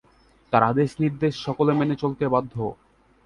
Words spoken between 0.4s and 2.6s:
তার আদেশ নির্দেশ সকলে মেনে চলতে বাধ্য।